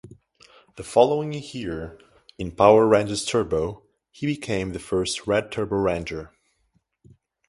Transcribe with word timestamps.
The 0.77 0.83
following 0.83 1.31
year 1.33 1.95
in 2.39 2.53
"Power 2.53 2.87
Rangers 2.87 3.23
Turbo", 3.23 3.83
he 4.09 4.25
became 4.25 4.71
the 4.73 4.79
first 4.79 5.27
Red 5.27 5.51
Turbo 5.51 5.75
Ranger. 5.75 6.31